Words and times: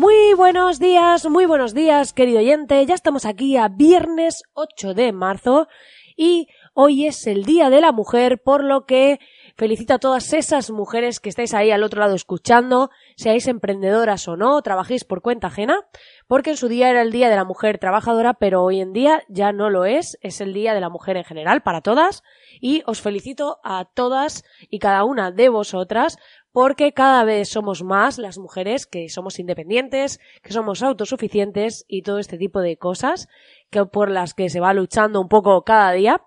Muy 0.00 0.32
buenos 0.32 0.78
días, 0.78 1.28
muy 1.28 1.44
buenos 1.44 1.74
días, 1.74 2.14
querido 2.14 2.38
oyente. 2.38 2.86
Ya 2.86 2.94
estamos 2.94 3.26
aquí 3.26 3.58
a 3.58 3.68
viernes 3.68 4.44
8 4.54 4.94
de 4.94 5.12
marzo 5.12 5.68
y 6.16 6.48
hoy 6.72 7.06
es 7.06 7.26
el 7.26 7.44
Día 7.44 7.68
de 7.68 7.82
la 7.82 7.92
Mujer, 7.92 8.40
por 8.42 8.64
lo 8.64 8.86
que 8.86 9.20
felicito 9.56 9.92
a 9.92 9.98
todas 9.98 10.32
esas 10.32 10.70
mujeres 10.70 11.20
que 11.20 11.28
estáis 11.28 11.52
ahí 11.52 11.70
al 11.70 11.82
otro 11.82 12.00
lado 12.00 12.14
escuchando, 12.14 12.88
seáis 13.16 13.46
emprendedoras 13.46 14.26
o 14.26 14.36
no, 14.38 14.62
trabajéis 14.62 15.04
por 15.04 15.20
cuenta 15.20 15.48
ajena, 15.48 15.86
porque 16.26 16.50
en 16.50 16.56
su 16.56 16.68
día 16.68 16.88
era 16.88 17.02
el 17.02 17.12
Día 17.12 17.28
de 17.28 17.36
la 17.36 17.44
Mujer 17.44 17.78
Trabajadora, 17.78 18.34
pero 18.34 18.62
hoy 18.62 18.80
en 18.80 18.94
día 18.94 19.22
ya 19.28 19.52
no 19.52 19.68
lo 19.68 19.84
es, 19.84 20.18
es 20.22 20.40
el 20.40 20.54
Día 20.54 20.72
de 20.72 20.80
la 20.80 20.88
Mujer 20.88 21.18
en 21.18 21.24
general, 21.24 21.62
para 21.62 21.82
todas, 21.82 22.22
y 22.60 22.82
os 22.86 23.02
felicito 23.02 23.58
a 23.64 23.84
todas 23.84 24.44
y 24.70 24.78
cada 24.78 25.04
una 25.04 25.30
de 25.30 25.50
vosotras 25.50 26.18
porque 26.52 26.92
cada 26.92 27.24
vez 27.24 27.48
somos 27.48 27.82
más 27.82 28.18
las 28.18 28.38
mujeres 28.38 28.86
que 28.86 29.08
somos 29.08 29.38
independientes, 29.38 30.20
que 30.42 30.52
somos 30.52 30.82
autosuficientes 30.82 31.84
y 31.88 32.02
todo 32.02 32.18
este 32.18 32.38
tipo 32.38 32.60
de 32.60 32.76
cosas 32.76 33.28
que 33.70 33.84
por 33.86 34.10
las 34.10 34.34
que 34.34 34.50
se 34.50 34.60
va 34.60 34.74
luchando 34.74 35.20
un 35.20 35.28
poco 35.28 35.62
cada 35.62 35.92
día. 35.92 36.22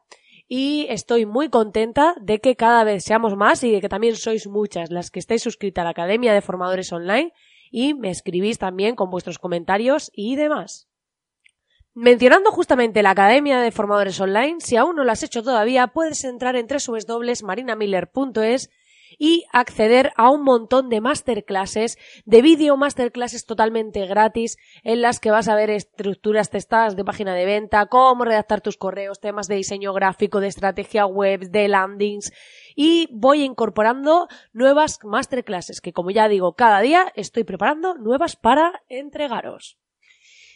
Y 0.48 0.88
estoy 0.90 1.26
muy 1.26 1.50
contenta 1.50 2.16
de 2.22 2.40
que 2.40 2.56
cada 2.56 2.84
vez 2.84 3.04
seamos 3.04 3.36
más 3.36 3.64
y 3.64 3.72
de 3.72 3.82
que 3.82 3.90
también 3.90 4.16
sois 4.16 4.48
muchas 4.48 4.92
las 4.92 5.10
que 5.10 5.20
estáis 5.20 5.42
suscritas 5.42 5.82
a 5.82 5.86
la 5.86 5.92
Academia 5.92 6.34
de 6.34 6.42
Formadores 6.42 6.92
Online 6.94 7.34
y 7.72 7.94
me 7.94 8.10
escribís 8.10 8.60
también 8.60 8.96
con 8.96 9.10
vuestros 9.10 9.40
comentarios 9.40 10.12
y 10.14 10.36
demás. 10.36 10.88
Mencionando 11.96 12.52
justamente 12.52 13.04
la 13.04 13.12
Academia 13.12 13.60
de 13.60 13.72
Formadores 13.72 14.20
Online, 14.20 14.56
si 14.60 14.78
aún 14.78 14.96
no 14.96 15.04
lo 15.04 15.12
has 15.12 15.24
hecho 15.24 15.44
todavía, 15.44 15.88
puedes 15.88 16.24
entrar 16.24 16.56
en 16.56 16.68
www.marinamiller.es 16.68 18.70
y 19.18 19.46
acceder 19.52 20.12
a 20.16 20.30
un 20.30 20.44
montón 20.44 20.90
de 20.90 21.02
masterclasses, 21.02 21.98
de 22.26 22.42
vídeo 22.42 22.78
masterclasses 22.78 23.46
totalmente 23.46 24.06
gratis, 24.06 24.58
en 24.84 25.02
las 25.02 25.20
que 25.20 25.32
vas 25.32 25.48
a 25.48 25.56
ver 25.56 25.70
estructuras 25.70 26.50
testadas 26.50 26.96
de 26.96 27.06
página 27.06 27.36
de 27.36 27.46
venta, 27.46 27.86
cómo 27.88 28.26
redactar 28.26 28.62
tus 28.62 28.78
correos, 28.78 29.20
temas 29.20 29.48
de 29.48 29.56
diseño 29.56 29.94
gráfico, 29.94 30.40
de 30.40 30.48
estrategia 30.48 31.06
web, 31.06 31.50
de 31.50 31.68
landings, 31.68 32.32
y 32.76 33.08
voy 33.12 33.44
incorporando 33.44 34.28
nuevas 34.52 35.00
masterclasses 35.04 35.82
que 35.82 35.94
como 35.94 36.12
ya 36.12 36.28
digo 36.28 36.54
cada 36.56 36.82
día 36.82 37.12
estoy 37.16 37.44
preparando 37.44 37.96
nuevas 37.96 38.36
para 38.36 38.82
entregaros. 38.90 39.78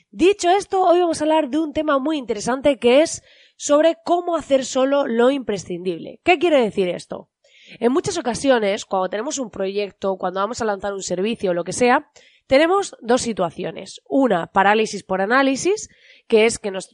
Dicho 0.10 0.50
esto, 0.50 0.84
hoy 0.84 1.02
vamos 1.02 1.20
a 1.20 1.26
hablar 1.26 1.50
de 1.50 1.60
un 1.60 1.74
tema 1.74 2.00
muy 2.00 2.18
interesante 2.18 2.80
que 2.80 3.02
es 3.02 3.24
sobre 3.58 3.98
cómo 4.06 4.36
hacer 4.38 4.64
solo 4.64 5.06
lo 5.06 5.32
imprescindible. 5.32 6.22
¿Qué 6.24 6.40
quiere 6.40 6.62
decir 6.62 6.88
esto? 6.88 7.30
En 7.80 7.92
muchas 7.92 8.18
ocasiones, 8.18 8.86
cuando 8.86 9.10
tenemos 9.10 9.40
un 9.40 9.50
proyecto, 9.50 10.16
cuando 10.18 10.40
vamos 10.40 10.62
a 10.62 10.66
lanzar 10.66 10.94
un 10.94 11.04
servicio 11.04 11.52
o 11.52 11.54
lo 11.54 11.64
que 11.64 11.74
sea, 11.74 12.10
tenemos 12.48 12.96
dos 13.02 13.22
situaciones. 13.22 14.02
Una, 14.08 14.48
parálisis 14.48 15.04
por 15.04 15.22
análisis, 15.22 15.90
que 16.28 16.46
es 16.46 16.60
que 16.60 16.72
nos 16.72 16.90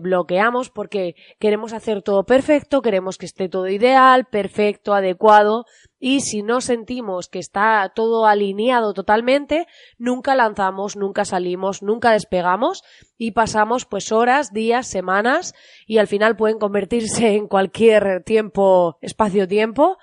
bloqueamos 0.00 0.70
porque 0.70 1.14
queremos 1.38 1.72
hacer 1.72 2.02
todo 2.02 2.24
perfecto, 2.24 2.82
queremos 2.82 3.18
que 3.18 3.26
esté 3.26 3.48
todo 3.48 3.68
ideal, 3.68 4.24
perfecto, 4.24 4.94
adecuado, 4.94 5.66
y 6.00 6.20
si 6.20 6.42
no 6.42 6.60
sentimos 6.60 7.28
que 7.28 7.38
está 7.40 7.90
todo 7.94 8.26
alineado 8.26 8.94
totalmente, 8.94 9.66
nunca 9.98 10.36
lanzamos, 10.36 10.96
nunca 10.96 11.24
salimos, 11.24 11.82
nunca 11.82 12.12
despegamos 12.12 12.82
y 13.16 13.32
pasamos 13.32 13.84
pues 13.84 14.12
horas, 14.12 14.52
días, 14.52 14.86
semanas 14.86 15.54
y 15.86 15.98
al 15.98 16.06
final 16.06 16.36
pueden 16.36 16.58
convertirse 16.58 17.34
en 17.34 17.48
cualquier 17.48 18.22
tiempo, 18.24 18.96
espacio-tiempo 19.00 19.98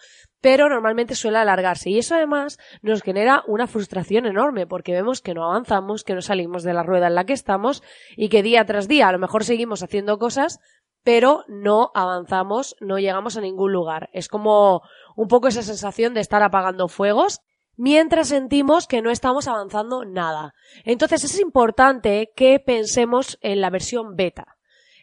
pero 0.45 0.69
normalmente 0.69 1.15
suele 1.15 1.39
alargarse 1.39 1.89
y 1.89 1.97
eso 1.97 2.13
además 2.13 2.59
nos 2.83 3.01
genera 3.01 3.43
una 3.47 3.65
frustración 3.65 4.27
enorme 4.27 4.67
porque 4.67 4.91
vemos 4.91 5.19
que 5.19 5.33
no 5.33 5.43
avanzamos, 5.43 6.03
que 6.03 6.13
no 6.13 6.21
salimos 6.21 6.61
de 6.61 6.75
la 6.75 6.83
rueda 6.83 7.07
en 7.07 7.15
la 7.15 7.25
que 7.25 7.33
estamos 7.33 7.81
y 8.15 8.29
que 8.29 8.43
día 8.43 8.63
tras 8.63 8.87
día 8.87 9.07
a 9.07 9.11
lo 9.11 9.17
mejor 9.17 9.43
seguimos 9.43 9.81
haciendo 9.81 10.19
cosas 10.19 10.59
pero 11.03 11.45
no 11.47 11.89
avanzamos, 11.95 12.75
no 12.79 12.99
llegamos 12.99 13.37
a 13.37 13.41
ningún 13.41 13.73
lugar. 13.73 14.11
Es 14.13 14.27
como 14.27 14.83
un 15.15 15.27
poco 15.27 15.47
esa 15.47 15.63
sensación 15.63 16.13
de 16.13 16.21
estar 16.21 16.43
apagando 16.43 16.89
fuegos 16.89 17.39
mientras 17.75 18.27
sentimos 18.27 18.85
que 18.85 19.01
no 19.01 19.09
estamos 19.09 19.47
avanzando 19.47 20.05
nada. 20.05 20.53
Entonces 20.83 21.23
es 21.23 21.39
importante 21.39 22.29
que 22.35 22.59
pensemos 22.59 23.39
en 23.41 23.61
la 23.61 23.71
versión 23.71 24.15
beta. 24.15 24.54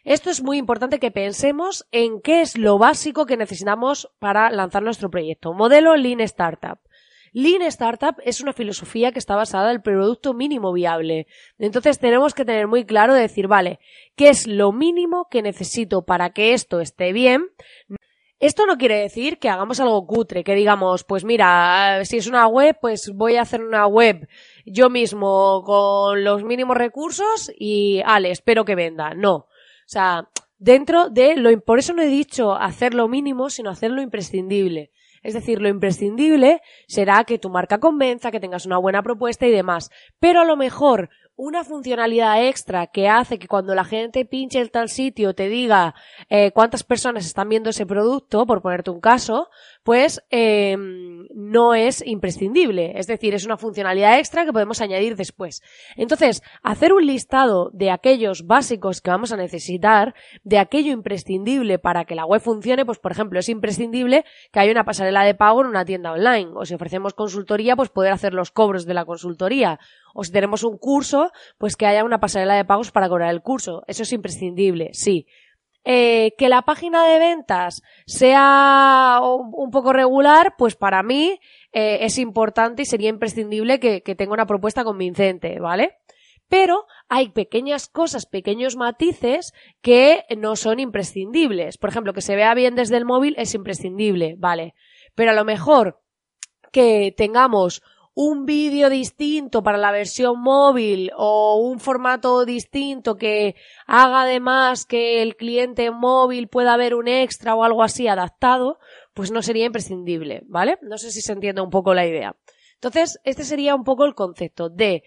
Esto 0.03 0.29
es 0.29 0.43
muy 0.43 0.57
importante 0.57 0.99
que 0.99 1.11
pensemos 1.11 1.87
en 1.91 2.19
qué 2.19 2.41
es 2.41 2.57
lo 2.57 2.77
básico 2.77 3.25
que 3.25 3.37
necesitamos 3.37 4.11
para 4.19 4.51
lanzar 4.51 4.83
nuestro 4.83 5.09
proyecto. 5.09 5.53
Modelo 5.53 5.95
Lean 5.95 6.19
Startup. 6.19 6.77
Lean 7.31 7.61
Startup 7.61 8.15
es 8.25 8.41
una 8.41 8.51
filosofía 8.51 9.13
que 9.13 9.19
está 9.19 9.37
basada 9.37 9.69
en 9.69 9.77
el 9.77 9.81
producto 9.81 10.33
mínimo 10.33 10.73
viable. 10.73 11.27
Entonces 11.57 11.99
tenemos 11.99 12.33
que 12.33 12.43
tener 12.43 12.67
muy 12.67 12.85
claro 12.85 13.13
de 13.13 13.21
decir, 13.21 13.47
vale, 13.47 13.79
¿qué 14.17 14.27
es 14.27 14.45
lo 14.45 14.73
mínimo 14.73 15.29
que 15.31 15.41
necesito 15.41 16.03
para 16.03 16.31
que 16.31 16.53
esto 16.53 16.81
esté 16.81 17.13
bien? 17.13 17.51
Esto 18.39 18.65
no 18.65 18.77
quiere 18.77 18.99
decir 18.99 19.39
que 19.39 19.47
hagamos 19.47 19.79
algo 19.79 20.05
cutre, 20.05 20.43
que 20.43 20.53
digamos, 20.53 21.05
pues 21.05 21.23
mira, 21.23 22.03
si 22.03 22.17
es 22.17 22.27
una 22.27 22.45
web, 22.47 22.77
pues 22.81 23.09
voy 23.15 23.37
a 23.37 23.43
hacer 23.43 23.63
una 23.63 23.87
web 23.87 24.27
yo 24.65 24.89
mismo 24.89 25.63
con 25.63 26.25
los 26.25 26.43
mínimos 26.43 26.75
recursos 26.75 27.49
y, 27.57 28.01
ale, 28.05 28.31
espero 28.31 28.65
que 28.65 28.75
venda. 28.75 29.13
No. 29.13 29.47
O 29.85 29.89
sea, 29.89 30.29
dentro 30.57 31.09
de 31.09 31.35
lo, 31.35 31.59
por 31.61 31.79
eso 31.79 31.93
no 31.93 32.01
he 32.01 32.07
dicho 32.07 32.53
hacer 32.53 32.93
lo 32.93 33.07
mínimo, 33.07 33.49
sino 33.49 33.69
hacer 33.69 33.91
lo 33.91 34.01
imprescindible. 34.01 34.91
Es 35.23 35.33
decir, 35.33 35.61
lo 35.61 35.69
imprescindible 35.69 36.61
será 36.87 37.23
que 37.23 37.39
tu 37.39 37.49
marca 37.49 37.79
convenza, 37.79 38.29
que 38.29 38.41
tengas 38.41 38.65
una 38.65 38.77
buena 38.77 39.01
propuesta 39.01 39.47
y 39.47 39.51
demás. 39.51 39.89
Pero 40.19 40.41
a 40.41 40.45
lo 40.45 40.57
mejor 40.57 41.09
una 41.35 41.63
funcionalidad 41.63 42.45
extra 42.45 42.87
que 42.87 43.07
hace 43.07 43.39
que 43.39 43.47
cuando 43.47 43.73
la 43.73 43.85
gente 43.85 44.25
pinche 44.25 44.59
el 44.59 44.69
tal 44.69 44.89
sitio 44.89 45.33
te 45.33 45.49
diga 45.49 45.95
eh, 46.29 46.51
cuántas 46.51 46.83
personas 46.83 47.25
están 47.25 47.49
viendo 47.49 47.71
ese 47.71 47.85
producto, 47.85 48.45
por 48.45 48.61
ponerte 48.61 48.91
un 48.91 48.99
caso, 48.99 49.49
pues 49.83 50.23
eh, 50.31 50.77
no 51.33 51.73
es 51.73 52.05
imprescindible. 52.05 52.93
Es 52.95 53.07
decir, 53.07 53.33
es 53.33 53.45
una 53.45 53.57
funcionalidad 53.57 54.17
extra 54.17 54.45
que 54.45 54.53
podemos 54.53 54.81
añadir 54.81 55.15
después. 55.15 55.61
Entonces, 55.95 56.41
hacer 56.61 56.93
un 56.93 57.05
listado 57.05 57.69
de 57.73 57.91
aquellos 57.91 58.45
básicos 58.47 59.01
que 59.01 59.11
vamos 59.11 59.31
a 59.31 59.37
necesitar, 59.37 60.15
de 60.43 60.57
aquello 60.57 60.91
imprescindible 60.91 61.79
para 61.79 62.05
que 62.05 62.15
la 62.15 62.25
web 62.25 62.41
funcione, 62.41 62.85
pues 62.85 62.99
por 62.99 63.11
ejemplo, 63.11 63.39
es 63.39 63.49
imprescindible 63.49 64.23
que 64.51 64.59
haya 64.59 64.71
una 64.71 64.85
pasarela 64.85 65.23
de 65.23 65.35
pago 65.35 65.61
en 65.61 65.67
una 65.67 65.85
tienda 65.85 66.13
online. 66.13 66.51
O 66.55 66.65
si 66.65 66.73
ofrecemos 66.73 67.13
consultoría, 67.13 67.75
pues 67.75 67.89
poder 67.89 68.13
hacer 68.13 68.33
los 68.33 68.51
cobros 68.51 68.85
de 68.85 68.93
la 68.93 69.05
consultoría. 69.05 69.79
O 70.13 70.23
si 70.23 70.31
tenemos 70.31 70.63
un 70.63 70.77
curso, 70.77 71.31
pues 71.57 71.75
que 71.75 71.85
haya 71.85 72.03
una 72.03 72.19
pasarela 72.19 72.55
de 72.55 72.65
pagos 72.65 72.91
para 72.91 73.09
cobrar 73.09 73.31
el 73.31 73.41
curso. 73.41 73.83
Eso 73.87 74.03
es 74.03 74.13
imprescindible, 74.13 74.89
sí. 74.93 75.27
Eh, 75.85 76.33
que 76.37 76.47
la 76.47 76.61
página 76.61 77.05
de 77.05 77.19
ventas 77.19 77.81
sea 78.05 79.19
un 79.21 79.69
poco 79.69 79.91
regular, 79.91 80.55
pues 80.57 80.77
para 80.77 81.03
mí 81.03 81.39
eh, 81.73 81.99
es 82.01 82.17
importante 82.19 82.83
y 82.83 82.85
sería 82.85 83.09
imprescindible 83.09 83.81
que, 83.81 84.01
que 84.01 84.15
tenga 84.15 84.31
una 84.33 84.45
propuesta 84.45 84.85
convincente, 84.85 85.59
¿vale? 85.59 85.97
Pero 86.47 86.85
hay 87.09 87.29
pequeñas 87.29 87.89
cosas, 87.89 88.25
pequeños 88.25 88.75
matices 88.75 89.53
que 89.81 90.23
no 90.37 90.55
son 90.55 90.79
imprescindibles. 90.79 91.77
Por 91.77 91.89
ejemplo, 91.89 92.13
que 92.13 92.21
se 92.21 92.35
vea 92.35 92.53
bien 92.53 92.75
desde 92.75 92.97
el 92.97 93.05
móvil 93.05 93.35
es 93.37 93.53
imprescindible, 93.53 94.35
¿vale? 94.37 94.75
Pero 95.15 95.31
a 95.31 95.33
lo 95.33 95.45
mejor 95.45 96.01
que 96.71 97.13
tengamos 97.15 97.81
un 98.15 98.45
vídeo 98.45 98.89
distinto 98.89 99.63
para 99.63 99.77
la 99.77 99.91
versión 99.91 100.39
móvil 100.39 101.11
o 101.17 101.57
un 101.57 101.79
formato 101.79 102.45
distinto 102.45 103.15
que 103.15 103.55
haga 103.87 104.21
además 104.23 104.85
que 104.85 105.21
el 105.21 105.35
cliente 105.35 105.89
móvil 105.91 106.47
pueda 106.47 106.77
ver 106.77 106.93
un 106.93 107.07
extra 107.07 107.55
o 107.55 107.63
algo 107.63 107.83
así 107.83 108.07
adaptado, 108.07 108.77
pues 109.13 109.31
no 109.31 109.41
sería 109.41 109.65
imprescindible, 109.65 110.43
¿vale? 110.45 110.77
No 110.81 110.97
sé 110.97 111.11
si 111.11 111.21
se 111.21 111.33
entiende 111.33 111.61
un 111.61 111.69
poco 111.69 111.93
la 111.93 112.05
idea. 112.05 112.35
Entonces, 112.75 113.19
este 113.23 113.45
sería 113.45 113.75
un 113.75 113.83
poco 113.83 114.05
el 114.05 114.13
concepto 114.13 114.69
de 114.69 115.03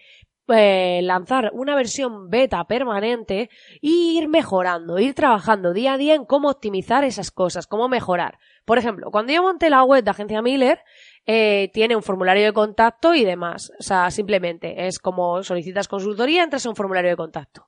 eh, 0.49 1.01
lanzar 1.03 1.51
una 1.53 1.75
versión 1.75 2.29
beta 2.29 2.63
permanente 2.65 3.49
e 3.81 3.89
ir 3.89 4.27
mejorando, 4.29 4.99
ir 4.99 5.13
trabajando 5.13 5.73
día 5.73 5.93
a 5.93 5.97
día 5.97 6.15
en 6.15 6.25
cómo 6.25 6.49
optimizar 6.49 7.03
esas 7.03 7.31
cosas, 7.31 7.67
cómo 7.67 7.89
mejorar. 7.89 8.39
Por 8.65 8.77
ejemplo, 8.77 9.11
cuando 9.11 9.33
yo 9.33 9.43
monté 9.43 9.69
la 9.69 9.83
web 9.83 10.03
de 10.03 10.11
Agencia 10.11 10.41
Miller, 10.41 10.79
eh, 11.25 11.69
tiene 11.73 11.95
un 11.95 12.03
formulario 12.03 12.45
de 12.45 12.53
contacto 12.53 13.13
y 13.13 13.25
demás. 13.25 13.71
O 13.79 13.83
sea, 13.83 14.09
simplemente 14.11 14.87
es 14.87 14.99
como 14.99 15.43
solicitas 15.43 15.87
consultoría, 15.87 16.43
entras 16.43 16.65
a 16.65 16.69
un 16.69 16.75
formulario 16.75 17.09
de 17.09 17.17
contacto. 17.17 17.67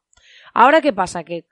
Ahora, 0.54 0.82
¿qué 0.82 0.94
pasa? 0.94 1.24
Que 1.24 1.46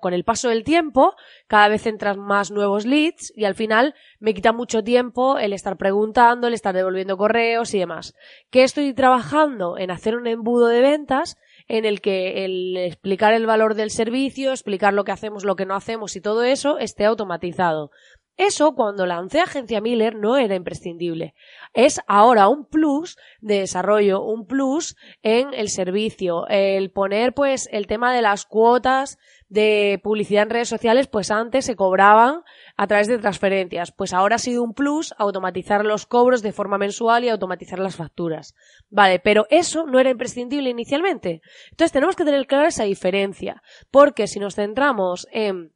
con 0.00 0.12
el 0.12 0.24
paso 0.24 0.48
del 0.48 0.64
tiempo, 0.64 1.14
cada 1.46 1.68
vez 1.68 1.86
entran 1.86 2.18
más 2.18 2.50
nuevos 2.50 2.86
leads 2.86 3.32
y 3.36 3.44
al 3.44 3.54
final 3.54 3.94
me 4.18 4.34
quita 4.34 4.52
mucho 4.52 4.82
tiempo 4.82 5.38
el 5.38 5.52
estar 5.52 5.76
preguntando, 5.76 6.46
el 6.46 6.54
estar 6.54 6.74
devolviendo 6.74 7.16
correos 7.16 7.72
y 7.74 7.78
demás. 7.78 8.14
¿Qué 8.50 8.62
estoy 8.62 8.92
trabajando? 8.94 9.78
En 9.78 9.90
hacer 9.90 10.16
un 10.16 10.26
embudo 10.26 10.66
de 10.66 10.80
ventas 10.80 11.36
en 11.68 11.84
el 11.84 12.00
que 12.00 12.44
el 12.44 12.76
explicar 12.76 13.32
el 13.32 13.46
valor 13.46 13.74
del 13.74 13.90
servicio, 13.90 14.50
explicar 14.50 14.92
lo 14.92 15.04
que 15.04 15.12
hacemos, 15.12 15.44
lo 15.44 15.54
que 15.54 15.66
no 15.66 15.76
hacemos 15.76 16.16
y 16.16 16.20
todo 16.20 16.42
eso 16.42 16.78
esté 16.78 17.04
automatizado. 17.04 17.90
Eso 18.40 18.74
cuando 18.74 19.04
lancé 19.04 19.40
Agencia 19.40 19.82
Miller 19.82 20.14
no 20.14 20.38
era 20.38 20.54
imprescindible. 20.54 21.34
Es 21.74 22.00
ahora 22.06 22.48
un 22.48 22.64
plus 22.64 23.18
de 23.42 23.58
desarrollo, 23.58 24.22
un 24.22 24.46
plus 24.46 24.96
en 25.22 25.52
el 25.52 25.68
servicio. 25.68 26.46
El 26.48 26.90
poner 26.90 27.34
pues 27.34 27.68
el 27.70 27.86
tema 27.86 28.14
de 28.14 28.22
las 28.22 28.46
cuotas 28.46 29.18
de 29.50 30.00
publicidad 30.02 30.44
en 30.44 30.48
redes 30.48 30.70
sociales, 30.70 31.06
pues 31.06 31.30
antes 31.30 31.66
se 31.66 31.76
cobraban 31.76 32.40
a 32.78 32.86
través 32.86 33.08
de 33.08 33.18
transferencias. 33.18 33.92
Pues 33.92 34.14
ahora 34.14 34.36
ha 34.36 34.38
sido 34.38 34.62
un 34.62 34.72
plus 34.72 35.12
automatizar 35.18 35.84
los 35.84 36.06
cobros 36.06 36.40
de 36.40 36.52
forma 36.52 36.78
mensual 36.78 37.24
y 37.24 37.28
automatizar 37.28 37.78
las 37.78 37.96
facturas. 37.96 38.54
Vale, 38.88 39.18
pero 39.18 39.44
eso 39.50 39.84
no 39.84 40.00
era 40.00 40.08
imprescindible 40.08 40.70
inicialmente. 40.70 41.42
Entonces 41.72 41.92
tenemos 41.92 42.16
que 42.16 42.24
tener 42.24 42.46
clara 42.46 42.68
esa 42.68 42.84
diferencia. 42.84 43.62
Porque 43.90 44.26
si 44.26 44.40
nos 44.40 44.54
centramos 44.54 45.28
en 45.30 45.74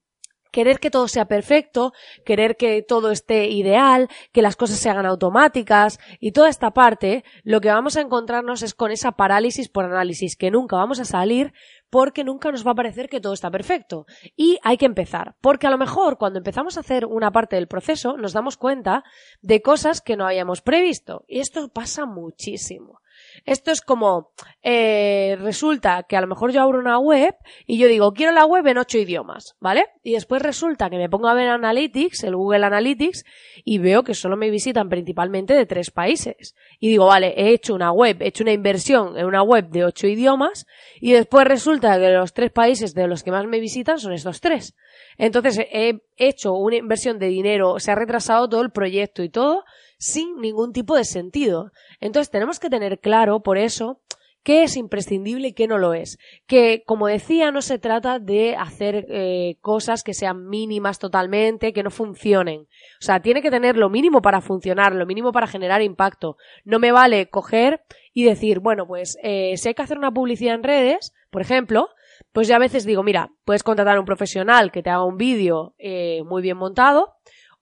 querer 0.55 0.79
que 0.79 0.89
todo 0.89 1.09
sea 1.09 1.27
perfecto, 1.27 1.93
querer 2.25 2.57
que 2.57 2.81
todo 2.81 3.11
esté 3.11 3.49
ideal, 3.49 4.09
que 4.33 4.41
las 4.41 4.55
cosas 4.55 4.79
se 4.79 4.89
hagan 4.89 5.05
automáticas 5.05 5.99
y 6.21 6.31
toda 6.31 6.49
esta 6.49 6.71
parte, 6.71 7.25
lo 7.43 7.61
que 7.61 7.71
vamos 7.71 7.97
a 7.97 8.03
encontrarnos 8.03 8.63
es 8.63 8.73
con 8.73 8.93
esa 8.93 9.13
parálisis 9.13 9.69
por 9.69 9.85
análisis, 9.85 10.37
que 10.37 10.53
nunca 10.53 10.77
vamos 10.77 11.01
a 11.01 11.05
salir 11.05 11.53
porque 11.91 12.23
nunca 12.23 12.53
nos 12.53 12.65
va 12.65 12.71
a 12.71 12.77
parecer 12.77 13.09
que 13.09 13.21
todo 13.21 13.33
está 13.33 13.51
perfecto. 13.51 14.07
Y 14.37 14.59
hay 14.63 14.77
que 14.77 14.87
empezar, 14.87 15.35
porque 15.41 15.67
a 15.67 15.71
lo 15.71 15.79
mejor 15.79 16.19
cuando 16.19 16.39
empezamos 16.39 16.77
a 16.77 16.81
hacer 16.81 17.05
una 17.05 17.33
parte 17.33 17.57
del 17.57 17.67
proceso 17.67 18.17
nos 18.17 18.33
damos 18.33 18.57
cuenta 18.57 19.03
de 19.43 19.61
cosas 19.61 20.01
que 20.01 20.17
no 20.17 20.25
habíamos 20.25 20.63
previsto. 20.63 21.25
Y 21.27 21.41
esto 21.41 21.69
pasa 21.69 22.07
muchísimo. 22.07 23.01
Esto 23.45 23.71
es 23.71 23.81
como, 23.81 24.33
eh, 24.63 25.37
resulta 25.41 26.05
que 26.05 26.17
a 26.17 26.21
lo 26.21 26.27
mejor 26.27 26.53
yo 26.53 26.63
abro 26.63 26.79
una 26.79 26.99
web 26.99 27.35
y 27.67 27.79
yo 27.79 27.89
digo, 27.89 28.13
quiero 28.13 28.33
la 28.33 28.47
web 28.47 28.67
en 28.67 28.79
ocho 28.79 28.99
idiomas, 28.99 29.57
¿vale? 29.61 29.87
Y 30.03 30.13
después 30.13 30.43
resulta 30.43 30.91
que 30.91 30.97
me 30.97 31.09
pongo 31.09 31.29
a 31.29 31.35
ver 31.35 31.49
Analytics, 31.49 32.25
el 32.25 32.37
Google 32.37 32.67
Analytics, 32.67 33.25
y 33.65 33.79
veo 33.79 34.03
que 34.03 34.15
solo 34.15 34.37
me 34.37 34.51
visitan 34.51 34.89
principalmente 34.89 35.55
de 35.55 35.67
tres 35.67 35.91
países. 35.91 36.55
Y 36.79 36.89
digo, 36.89 37.07
vale, 37.07 37.35
he 37.37 37.51
hecho 37.51 37.75
una 37.75 37.93
web, 37.93 38.23
he 38.23 38.29
hecho 38.29 38.45
una 38.45 38.53
inversión 38.53 39.19
en 39.19 39.27
una 39.27 39.43
web 39.43 39.69
de 39.69 39.85
ocho 39.85 40.07
idiomas, 40.07 40.67
y 41.01 41.13
después 41.13 41.47
resulta 41.47 41.99
que 41.99 42.11
los 42.11 42.33
tres 42.33 42.51
países 42.51 42.95
de 42.95 43.09
los 43.09 43.23
que 43.23 43.31
más 43.31 43.47
me 43.47 43.61
visitan 43.61 43.99
son 43.99 44.13
estos 44.13 44.41
tres. 44.41 44.75
Entonces 45.19 45.59
he 45.59 46.01
hecho 46.17 46.53
una 46.55 46.77
inversión 46.77 47.19
de 47.19 47.29
dinero, 47.29 47.79
se 47.79 47.91
ha 47.91 47.95
retrasado 47.95 48.49
todo 48.49 48.63
el 48.63 48.71
proyecto 48.71 49.23
y 49.23 49.29
todo, 49.29 49.65
sin 49.99 50.41
ningún 50.41 50.73
tipo 50.73 50.97
de 50.97 51.05
sentido. 51.05 51.71
Entonces 52.01 52.31
tenemos 52.31 52.61
que 52.61 52.71
tener 52.71 53.01
claro, 53.01 53.43
por 53.43 53.59
eso, 53.59 54.01
qué 54.45 54.63
es 54.63 54.77
imprescindible 54.77 55.49
y 55.49 55.53
qué 55.55 55.67
no 55.67 55.79
lo 55.79 55.95
es. 55.95 56.19
Que, 56.47 56.85
como 56.87 57.09
decía, 57.09 57.51
no 57.51 57.63
se 57.63 57.79
trata 57.79 58.19
de 58.19 58.55
hacer 58.55 59.07
eh, 59.09 59.57
cosas 59.61 60.05
que 60.05 60.15
sean 60.15 60.49
mínimas 60.49 60.99
totalmente, 60.99 61.73
que 61.73 61.83
no 61.83 61.91
funcionen. 61.91 62.61
O 62.61 63.05
sea, 63.05 63.21
tiene 63.21 63.43
que 63.43 63.51
tener 63.51 63.77
lo 63.77 63.89
mínimo 63.89 64.21
para 64.21 64.43
funcionar, 64.43 64.95
lo 64.95 65.07
mínimo 65.07 65.33
para 65.33 65.47
generar 65.47 65.83
impacto. 65.83 66.37
No 66.65 66.79
me 66.79 66.93
vale 66.93 67.29
coger 67.31 67.83
y 68.13 68.25
decir, 68.25 68.61
bueno, 68.61 68.87
pues 68.87 69.19
eh, 69.23 69.57
si 69.57 69.69
hay 69.69 69.75
que 69.75 69.83
hacer 69.83 69.99
una 69.99 70.13
publicidad 70.13 70.55
en 70.55 70.63
redes, 70.63 71.15
por 71.31 71.41
ejemplo, 71.41 71.89
pues 72.33 72.47
ya 72.47 72.57
a 72.57 72.61
veces 72.61 72.85
digo, 72.85 73.03
mira, 73.03 73.31
puedes 73.45 73.63
contratar 73.63 73.97
a 73.97 74.01
un 74.01 74.07
profesional 74.07 74.71
que 74.71 74.83
te 74.83 74.91
haga 74.91 75.05
un 75.05 75.17
vídeo 75.17 75.75
eh, 75.79 76.23
muy 76.25 76.43
bien 76.43 76.59
montado, 76.59 77.15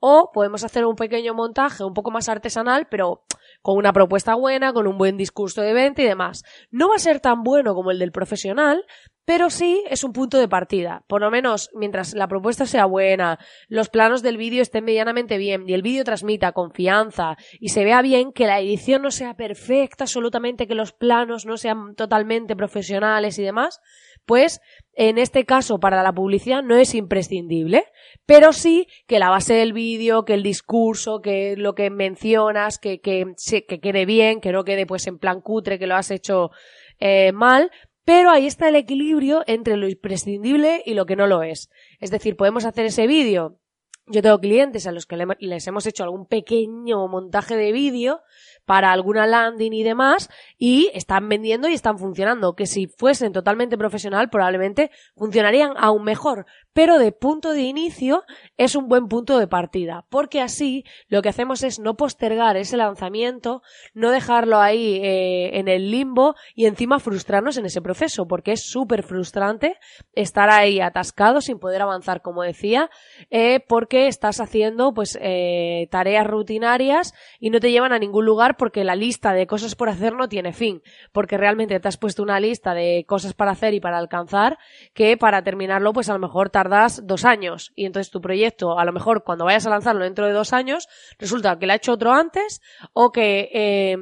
o 0.04 0.32
podemos 0.32 0.64
hacer 0.64 0.84
un 0.84 0.96
pequeño 0.96 1.32
montaje 1.32 1.84
un 1.84 1.94
poco 1.94 2.10
más 2.10 2.28
artesanal, 2.28 2.88
pero 2.90 3.22
con 3.62 3.76
una 3.76 3.92
propuesta 3.92 4.34
buena, 4.34 4.72
con 4.72 4.88
un 4.88 4.98
buen 4.98 5.16
discurso 5.16 5.62
de 5.62 5.72
venta 5.72 6.02
y 6.02 6.06
demás. 6.06 6.42
No 6.72 6.88
va 6.88 6.96
a 6.96 6.98
ser 6.98 7.20
tan 7.20 7.44
bueno 7.44 7.72
como 7.72 7.92
el 7.92 8.00
del 8.00 8.10
profesional, 8.10 8.84
pero 9.24 9.48
sí 9.50 9.84
es 9.88 10.02
un 10.02 10.12
punto 10.12 10.38
de 10.38 10.48
partida. 10.48 11.04
Por 11.06 11.20
lo 11.20 11.30
menos, 11.30 11.70
mientras 11.74 12.14
la 12.14 12.26
propuesta 12.26 12.66
sea 12.66 12.86
buena, 12.86 13.38
los 13.68 13.88
planos 13.88 14.22
del 14.22 14.36
vídeo 14.36 14.60
estén 14.60 14.84
medianamente 14.84 15.38
bien 15.38 15.68
y 15.68 15.74
el 15.74 15.82
vídeo 15.82 16.02
transmita 16.02 16.50
confianza 16.50 17.36
y 17.60 17.68
se 17.68 17.84
vea 17.84 18.02
bien, 18.02 18.32
que 18.32 18.46
la 18.46 18.58
edición 18.58 19.02
no 19.02 19.12
sea 19.12 19.34
perfecta, 19.34 20.04
absolutamente 20.04 20.66
que 20.66 20.74
los 20.74 20.92
planos 20.92 21.46
no 21.46 21.56
sean 21.56 21.94
totalmente 21.94 22.56
profesionales 22.56 23.38
y 23.38 23.44
demás, 23.44 23.80
pues 24.26 24.60
en 24.94 25.18
este 25.18 25.44
caso 25.44 25.78
para 25.78 26.02
la 26.02 26.12
publicidad 26.12 26.62
no 26.62 26.76
es 26.76 26.94
imprescindible, 26.94 27.84
pero 28.26 28.52
sí 28.52 28.86
que 29.06 29.18
la 29.18 29.30
base 29.30 29.54
del 29.54 29.72
vídeo, 29.72 30.24
que 30.24 30.34
el 30.34 30.42
discurso, 30.42 31.20
que 31.20 31.56
lo 31.56 31.74
que 31.74 31.90
mencionas, 31.90 32.78
que, 32.78 33.00
que, 33.00 33.24
que 33.68 33.80
quede 33.80 34.04
bien, 34.04 34.40
que 34.40 34.52
no 34.52 34.64
quede 34.64 34.86
pues 34.86 35.06
en 35.06 35.18
plan 35.18 35.40
cutre, 35.40 35.78
que 35.78 35.86
lo 35.86 35.96
has 35.96 36.10
hecho 36.10 36.50
eh, 36.98 37.32
mal, 37.32 37.70
pero 38.04 38.30
ahí 38.30 38.46
está 38.46 38.68
el 38.68 38.76
equilibrio 38.76 39.42
entre 39.46 39.76
lo 39.76 39.88
imprescindible 39.88 40.82
y 40.84 40.94
lo 40.94 41.06
que 41.06 41.16
no 41.16 41.26
lo 41.26 41.42
es. 41.42 41.70
Es 42.00 42.10
decir, 42.10 42.36
podemos 42.36 42.64
hacer 42.64 42.86
ese 42.86 43.06
vídeo. 43.06 43.58
Yo 44.06 44.20
tengo 44.20 44.40
clientes 44.40 44.86
a 44.88 44.92
los 44.92 45.06
que 45.06 45.16
les 45.38 45.66
hemos 45.68 45.86
hecho 45.86 46.02
algún 46.02 46.26
pequeño 46.26 47.06
montaje 47.06 47.56
de 47.56 47.70
vídeo 47.70 48.20
para 48.64 48.92
alguna 48.92 49.26
landing 49.26 49.72
y 49.72 49.82
demás 49.82 50.28
y 50.58 50.90
están 50.94 51.28
vendiendo 51.28 51.68
y 51.68 51.74
están 51.74 51.98
funcionando, 51.98 52.54
que 52.54 52.66
si 52.66 52.86
fuesen 52.86 53.32
totalmente 53.32 53.76
profesional 53.76 54.30
probablemente 54.30 54.90
funcionarían 55.16 55.72
aún 55.76 56.04
mejor, 56.04 56.46
pero 56.72 56.98
de 56.98 57.12
punto 57.12 57.52
de 57.52 57.62
inicio 57.62 58.24
es 58.56 58.76
un 58.76 58.88
buen 58.88 59.08
punto 59.08 59.38
de 59.38 59.46
partida, 59.46 60.06
porque 60.08 60.40
así 60.40 60.84
lo 61.08 61.22
que 61.22 61.28
hacemos 61.28 61.62
es 61.62 61.78
no 61.78 61.96
postergar 61.96 62.56
ese 62.56 62.76
lanzamiento, 62.76 63.62
no 63.94 64.10
dejarlo 64.10 64.60
ahí 64.60 65.00
eh, 65.02 65.58
en 65.58 65.68
el 65.68 65.90
limbo 65.90 66.34
y 66.54 66.66
encima 66.66 66.98
frustrarnos 66.98 67.56
en 67.56 67.66
ese 67.66 67.82
proceso, 67.82 68.26
porque 68.26 68.52
es 68.52 68.62
súper 68.62 69.02
frustrante 69.02 69.78
estar 70.14 70.50
ahí 70.50 70.80
atascado 70.80 71.40
sin 71.40 71.58
poder 71.58 71.82
avanzar, 71.82 72.22
como 72.22 72.42
decía, 72.42 72.90
eh, 73.30 73.60
porque 73.68 74.06
estás 74.06 74.40
haciendo 74.40 74.94
pues 74.94 75.18
eh, 75.20 75.88
tareas 75.90 76.26
rutinarias 76.26 77.14
y 77.40 77.50
no 77.50 77.60
te 77.60 77.70
llevan 77.70 77.92
a 77.92 77.98
ningún 77.98 78.24
lugar 78.24 78.51
porque 78.56 78.84
la 78.84 78.94
lista 78.94 79.32
de 79.32 79.46
cosas 79.46 79.74
por 79.74 79.88
hacer 79.88 80.14
no 80.14 80.28
tiene 80.28 80.52
fin, 80.52 80.82
porque 81.12 81.36
realmente 81.36 81.78
te 81.78 81.88
has 81.88 81.96
puesto 81.96 82.22
una 82.22 82.40
lista 82.40 82.74
de 82.74 83.04
cosas 83.06 83.34
para 83.34 83.52
hacer 83.52 83.74
y 83.74 83.80
para 83.80 83.98
alcanzar 83.98 84.58
que 84.94 85.16
para 85.16 85.42
terminarlo 85.42 85.92
pues 85.92 86.08
a 86.08 86.12
lo 86.12 86.18
mejor 86.18 86.50
tardas 86.50 87.06
dos 87.06 87.24
años. 87.24 87.72
Y 87.74 87.86
entonces 87.86 88.10
tu 88.10 88.20
proyecto 88.20 88.78
a 88.78 88.84
lo 88.84 88.92
mejor 88.92 89.24
cuando 89.24 89.44
vayas 89.44 89.66
a 89.66 89.70
lanzarlo 89.70 90.04
dentro 90.04 90.26
de 90.26 90.32
dos 90.32 90.52
años 90.52 90.88
resulta 91.18 91.58
que 91.58 91.66
lo 91.66 91.72
ha 91.72 91.76
hecho 91.76 91.92
otro 91.92 92.12
antes 92.12 92.60
o 92.92 93.12
que 93.12 93.50
eh, 93.52 93.96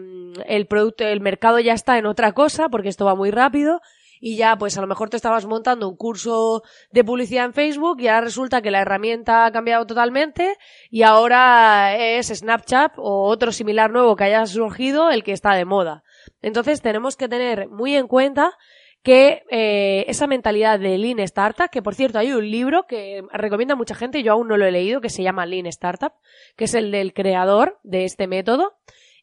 el 0.47 0.66
producto, 0.66 1.04
el 1.04 1.21
mercado 1.21 1.61
ya 1.61 1.73
está 1.73 1.99
en 1.99 2.07
otra 2.07 2.33
cosa 2.33 2.69
porque 2.69 2.88
esto 2.88 3.04
va 3.04 3.14
muy 3.14 3.30
rápido 3.30 3.80
y 4.21 4.37
ya 4.37 4.57
pues 4.57 4.77
a 4.77 4.83
lo 4.83 4.87
mejor 4.87 5.11
te 5.11 5.17
estabas 5.17 5.47
montando 5.47 5.89
un 5.89 5.97
curso 5.97 6.62
de 6.93 7.03
publicidad 7.03 7.47
en 7.47 7.55
Facebook 7.55 8.00
y 8.00 8.09
ahora 8.09 8.27
resulta 8.27 8.61
que 8.62 8.71
la 8.71 8.83
herramienta 8.83 9.47
ha 9.47 9.53
cambiado 9.53 9.87
totalmente 9.87 10.57
y 10.91 11.03
ahora 11.03 11.97
es 11.97 12.29
Snapchat 12.29 12.93
o 12.99 13.25
otro 13.25 13.50
similar 13.50 13.91
nuevo 13.91 14.15
que 14.15 14.25
haya 14.25 14.45
surgido 14.47 15.11
el 15.11 15.25
que 15.25 15.33
está 15.33 15.55
de 15.55 15.65
moda. 15.65 16.05
Entonces 16.43 16.83
tenemos 16.83 17.17
que 17.17 17.29
tener 17.29 17.69
muy 17.69 17.97
en 17.97 18.07
cuenta 18.07 18.57
que 19.03 19.45
eh, 19.50 20.05
esa 20.09 20.27
mentalidad 20.27 20.79
de 20.79 20.99
Lean 20.99 21.21
Startup, 21.21 21.71
que 21.71 21.83
por 21.83 21.95
cierto 21.95 22.19
hay 22.19 22.33
un 22.33 22.50
libro 22.50 22.87
que 22.87 23.23
recomienda 23.33 23.75
mucha 23.75 23.95
gente, 23.95 24.23
yo 24.23 24.33
aún 24.33 24.49
no 24.49 24.59
lo 24.59 24.67
he 24.67 24.71
leído, 24.71 25.00
que 25.00 25.09
se 25.09 25.23
llama 25.23 25.47
Lean 25.47 25.67
Startup, 25.67 26.12
que 26.57 26.65
es 26.65 26.75
el 26.75 26.91
del 26.91 27.15
creador 27.15 27.79
de 27.83 28.05
este 28.05 28.27
método, 28.27 28.75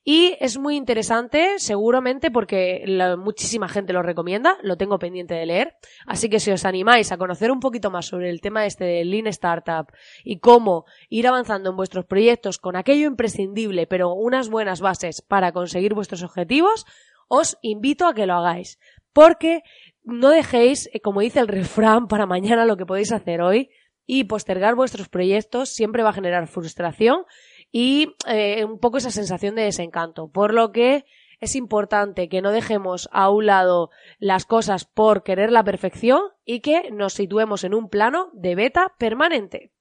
y 0.10 0.38
es 0.40 0.58
muy 0.58 0.78
interesante, 0.78 1.56
seguramente, 1.60 2.32
porque 2.32 2.86
muchísima 3.18 3.68
gente 3.68 3.92
lo 3.92 4.02
recomienda, 4.02 4.58
lo 4.64 4.78
tengo 4.78 5.00
pendiente 5.00 5.34
de 5.34 5.46
leer. 5.46 5.76
Así 6.06 6.30
que 6.30 6.40
si 6.40 6.50
os 6.50 6.64
animáis 6.64 7.12
a 7.12 7.18
conocer 7.18 7.52
un 7.52 7.60
poquito 7.60 7.92
más 7.92 8.06
sobre 8.06 8.30
el 8.30 8.40
tema 8.40 8.66
este 8.66 8.86
de 8.86 9.04
Lean 9.04 9.28
Startup 9.28 9.86
y 10.24 10.40
cómo 10.40 10.86
ir 11.10 11.28
avanzando 11.28 11.72
en 11.72 11.76
vuestros 11.76 12.06
proyectos 12.06 12.58
con 12.58 12.78
aquello 12.78 13.06
imprescindible, 13.06 13.86
pero 13.86 14.14
unas 14.14 14.48
buenas 14.48 14.80
bases 14.80 15.22
para 15.22 15.52
conseguir 15.52 15.94
vuestros 15.94 16.24
objetivos, 16.24 16.86
os 17.28 17.58
invito 17.62 18.08
a 18.08 18.14
que 18.14 18.28
lo 18.28 18.36
hagáis. 18.36 18.80
Porque 19.12 19.62
no 20.06 20.30
dejéis, 20.30 20.90
eh, 20.94 21.02
como 21.02 21.20
dice 21.20 21.42
el 21.42 21.50
refrán, 21.50 22.08
para 22.08 22.26
mañana 22.26 22.64
lo 22.64 22.78
que 22.78 22.86
podéis 22.86 23.12
hacer 23.12 23.42
hoy 23.42 23.72
y 24.06 24.24
postergar 24.24 24.76
vuestros 24.76 25.10
proyectos 25.10 25.68
siempre 25.68 26.02
va 26.02 26.12
a 26.12 26.14
generar 26.14 26.48
frustración 26.48 27.26
y 27.71 28.15
eh, 28.27 28.65
un 28.65 28.79
poco 28.79 28.97
esa 28.97 29.12
sensación 29.12 29.55
de 29.55 29.63
desencanto. 29.63 30.29
Por 30.29 30.53
lo 30.53 30.71
que 30.71 31.05
es 31.39 31.55
importante 31.55 32.29
que 32.29 32.41
no 32.41 32.51
dejemos 32.51 33.09
a 33.12 33.29
un 33.29 33.45
lado 33.45 33.89
las 34.19 34.45
cosas 34.45 34.86
por 34.86 35.24
querer 35.24 35.51
la 35.51 35.63
perfección 35.63 36.21
y 36.45 36.62
que 36.62 36.89
nos 36.91 37.13
situemos 37.13 37.63
en 37.63 37.74
un 37.74 37.89
plano 37.89 38.29
de 38.33 38.55
beta 38.55 38.93
permanente. 38.97 39.71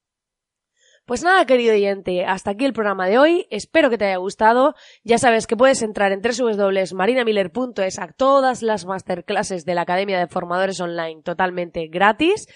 Pues 1.06 1.22
nada, 1.22 1.46
querido 1.46 1.72
oyente, 1.72 2.24
hasta 2.24 2.50
aquí 2.50 2.64
el 2.64 2.72
programa 2.72 3.06
de 3.06 3.16
hoy. 3.16 3.46
Espero 3.50 3.90
que 3.90 3.96
te 3.96 4.06
haya 4.06 4.16
gustado. 4.16 4.74
Ya 5.04 5.18
sabes 5.18 5.46
que 5.46 5.56
puedes 5.56 5.80
entrar 5.82 6.10
en 6.10 6.20
www.marinamiller.es 6.20 7.98
a 8.00 8.08
todas 8.08 8.62
las 8.62 8.86
masterclasses 8.86 9.64
de 9.64 9.74
la 9.76 9.82
Academia 9.82 10.18
de 10.18 10.26
Formadores 10.26 10.80
Online 10.80 11.22
totalmente 11.22 11.86
gratis. 11.86 12.48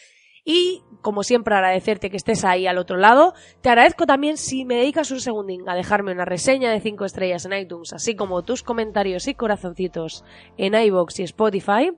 Y, 0.45 0.83
como 1.03 1.23
siempre, 1.23 1.55
agradecerte 1.55 2.11
que 2.11 2.17
estés 2.17 2.45
ahí 2.45 2.67
al 2.67 2.79
otro 2.79 2.97
lado. 2.97 3.35
Te 3.61 3.69
agradezco 3.69 4.07
también 4.07 4.37
si 4.37 4.65
me 4.65 4.77
dedicas 4.77 5.11
un 5.11 5.21
segundín 5.21 5.69
a 5.69 5.75
dejarme 5.75 6.13
una 6.13 6.25
reseña 6.25 6.71
de 6.71 6.81
5 6.81 7.05
estrellas 7.05 7.45
en 7.45 7.53
iTunes, 7.53 7.93
así 7.93 8.15
como 8.17 8.43
tus 8.43 8.63
comentarios 8.63 9.29
y 9.29 9.35
corazoncitos 9.35 10.25
en 10.57 10.75
iVoox 10.75 11.21
y 11.21 11.23
Spotify. 11.25 11.93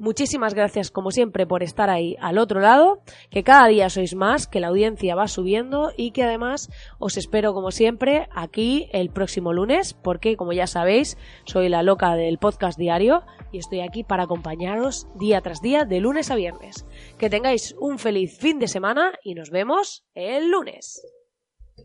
Muchísimas 0.00 0.54
gracias, 0.54 0.90
como 0.90 1.12
siempre, 1.12 1.46
por 1.46 1.62
estar 1.62 1.88
ahí 1.88 2.16
al 2.20 2.38
otro 2.38 2.60
lado, 2.60 3.02
que 3.30 3.44
cada 3.44 3.68
día 3.68 3.88
sois 3.88 4.16
más, 4.16 4.48
que 4.48 4.58
la 4.58 4.68
audiencia 4.68 5.14
va 5.14 5.28
subiendo 5.28 5.92
y 5.96 6.10
que 6.10 6.24
además 6.24 6.68
os 6.98 7.16
espero, 7.16 7.54
como 7.54 7.70
siempre, 7.70 8.28
aquí 8.34 8.88
el 8.92 9.10
próximo 9.10 9.52
lunes, 9.52 9.94
porque, 9.94 10.36
como 10.36 10.52
ya 10.52 10.66
sabéis, 10.66 11.16
soy 11.44 11.68
la 11.68 11.84
loca 11.84 12.16
del 12.16 12.38
podcast 12.38 12.76
diario 12.76 13.22
y 13.52 13.58
estoy 13.58 13.80
aquí 13.80 14.02
para 14.02 14.24
acompañaros 14.24 15.06
día 15.14 15.40
tras 15.42 15.62
día, 15.62 15.84
de 15.84 16.00
lunes 16.00 16.30
a 16.32 16.34
viernes. 16.34 16.84
Que 17.16 17.30
tengáis 17.30 17.74
un 17.78 17.98
feliz 17.98 18.36
fin 18.36 18.58
de 18.58 18.66
semana 18.66 19.12
y 19.22 19.34
nos 19.34 19.50
vemos 19.50 20.04
el 20.14 20.50
lunes. 20.50 21.02